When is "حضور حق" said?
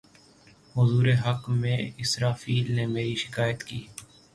0.75-1.49